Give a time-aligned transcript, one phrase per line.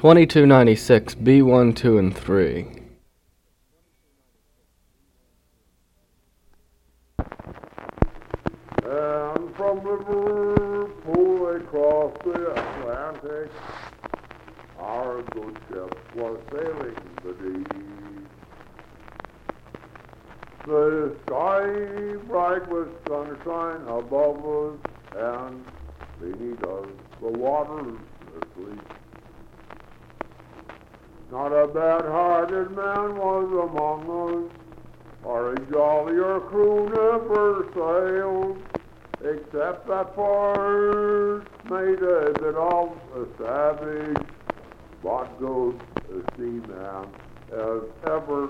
[0.00, 2.66] 2296 B1, 2, and 3.
[8.82, 13.50] And from Liverpool across the Atlantic,
[14.78, 17.68] our good ship was sailing the deep.
[20.64, 24.78] The sky bright with sunshine above us,
[25.14, 25.62] and
[26.18, 26.88] beneath us
[27.20, 27.98] the waters
[28.40, 28.80] asleep.
[31.32, 34.50] Not a bad-hearted man was among us,
[35.24, 38.56] or a jollier crew never sailed,
[39.22, 44.26] except that first mate a bit of a savage,
[45.04, 45.78] but good
[46.10, 47.06] a seaman
[47.52, 48.48] as ever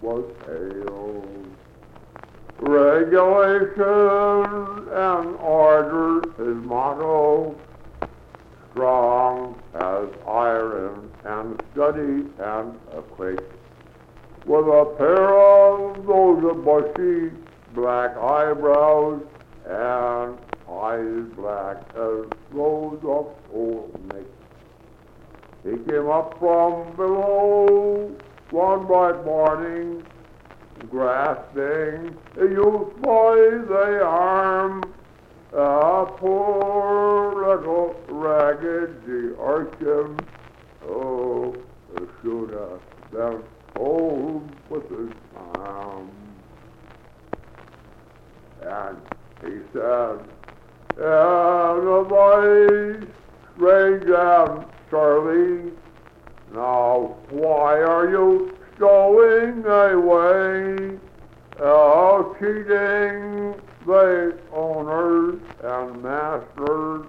[0.00, 1.46] was hailed.
[2.60, 3.78] Regulation
[4.90, 7.54] and order his motto,
[8.72, 12.78] strong as iron and steady and
[13.12, 13.40] quick
[14.44, 17.30] with a pair of those bushy
[17.74, 19.22] black eyebrows
[19.66, 20.38] and
[20.68, 24.26] eyes black as those of old Nick.
[25.64, 28.10] He came up from below
[28.50, 30.04] one bright morning,
[30.90, 33.36] grasping a youth by
[33.68, 34.82] the arm,
[35.52, 40.16] a poor little raggedy urchin.
[40.88, 41.54] Oh,
[42.22, 43.42] should have been
[43.76, 45.12] old with his
[45.56, 46.10] arm.
[48.62, 48.96] And
[49.42, 50.20] he said,
[50.98, 53.04] and a voice
[53.56, 55.72] strange and surly,
[56.54, 60.98] now why are you stowing away,
[61.60, 63.54] uh, cheating
[63.86, 67.06] the owners and masters,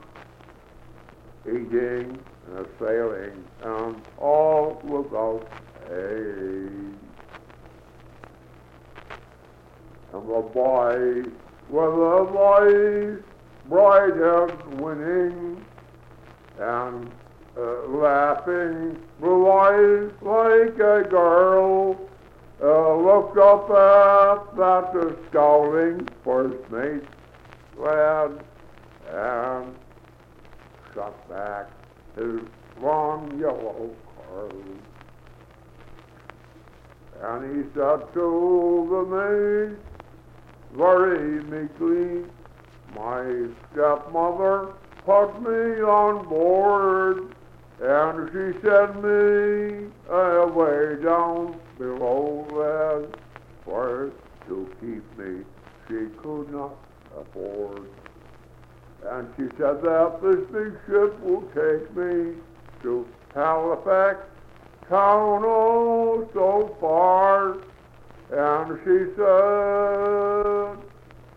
[1.45, 2.19] eating
[2.55, 5.47] and sailing and all without
[5.87, 6.67] pay?
[10.13, 11.23] And the boy
[11.69, 13.23] with a voice
[13.69, 15.65] bright and winning
[16.59, 17.11] and
[17.57, 22.09] uh, laughing blue eyes like a girl
[22.63, 27.03] uh, looked up at that scowling first mate
[27.77, 28.39] lad
[29.11, 29.75] and
[30.93, 31.69] shot back
[32.15, 32.39] his
[32.81, 34.65] long yellow curls.
[37.21, 39.77] And he said to the mate
[40.73, 42.25] very meekly,
[42.95, 44.73] my stepmother
[45.05, 47.35] put me on board,
[47.81, 53.09] and she sent me away down below
[53.65, 54.11] for
[54.47, 55.43] to keep me
[55.87, 56.75] she could not
[57.17, 57.89] afford.
[59.05, 62.35] And she said that this big ship will take me
[62.83, 64.19] to Halifax
[64.89, 67.57] town oh so far.
[68.31, 70.77] And she said,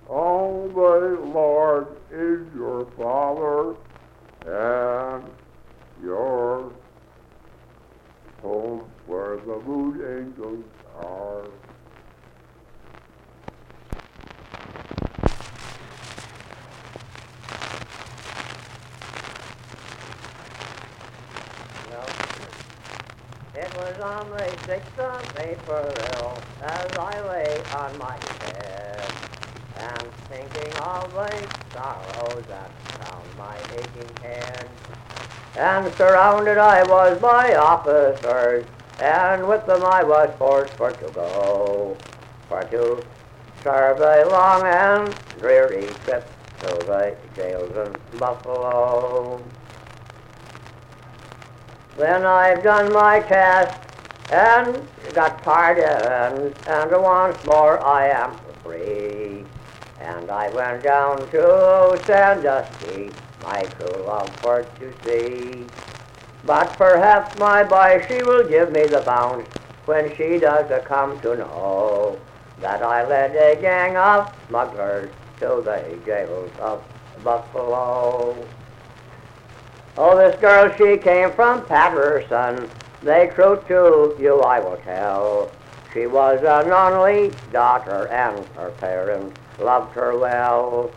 [0.08, 3.74] Oh, the Lord is your Father,
[4.46, 5.24] and
[6.02, 6.72] your
[8.42, 9.58] home where the
[10.36, 10.64] angels
[11.00, 11.44] are.
[23.54, 24.36] It was on the
[24.66, 29.12] 6th of April as I lay on my bed
[29.78, 32.70] and thinking of the sorrows that
[33.00, 34.68] found my aching head.
[35.56, 38.66] And surrounded I was by officers,
[38.98, 41.96] and with them I was forced for to go,
[42.48, 43.04] for to
[43.62, 46.30] serve a long and dreary trip
[46.60, 49.42] to the jails in Buffalo.
[51.98, 53.80] Then I've done my task
[54.30, 59.44] and got pardoned, and once more I am free.
[60.00, 65.66] And I went down to Sandusky, my true love for to see.
[66.46, 69.46] But perhaps my boy, she will give me the bounce
[69.84, 72.18] when she does come to know
[72.60, 75.10] that I led a gang of smugglers
[75.40, 76.82] to the jails of
[77.24, 78.36] Buffalo.
[79.98, 82.70] Oh, this girl, she came from Patterson.
[83.02, 85.50] The truth to you I will tell.
[85.92, 90.90] She was an only daughter, and her parents loved her well.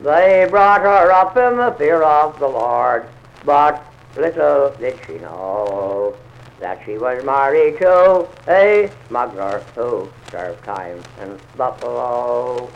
[0.00, 3.06] They brought her up in the fear of the Lord,
[3.44, 6.14] but little did she know
[6.60, 12.70] that she was married to a smuggler who served time in Buffalo.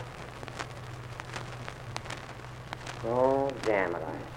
[3.05, 4.27] Oh, damn it, I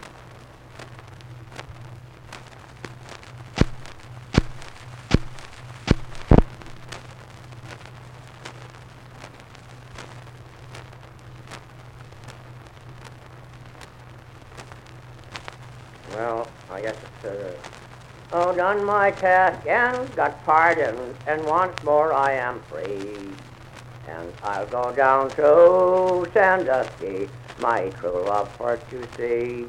[16.15, 17.53] Well, I guess it's, uh,
[18.33, 23.19] oh, done my task and got pardoned, and once more I am free.
[24.09, 27.29] And I'll go down to Sandusky,
[27.61, 29.67] my true love for to see.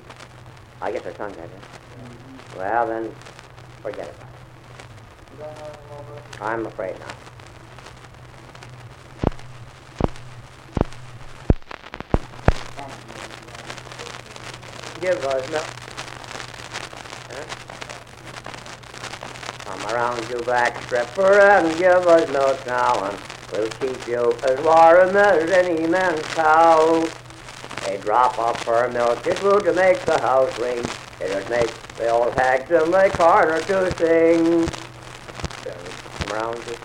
[0.81, 2.57] I guess I sung that, huh?
[2.57, 3.11] Well, then,
[3.81, 4.29] forget about
[5.39, 6.41] it.
[6.41, 7.15] I'm afraid not.
[14.99, 15.90] Give us no.
[19.81, 23.17] Come around, you black stripper, and give us milk now, and
[23.51, 27.03] we'll keep you as warm as any man's cow.
[27.87, 30.85] A drop of her milk is good to make the house ring.
[31.19, 34.67] It'll make the old hags in the corner to sing.
[35.63, 36.77] Come around, you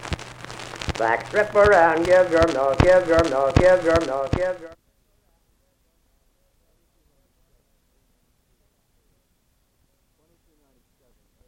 [0.95, 4.71] black stripper, and give your milk, give your milk, give your milk, give your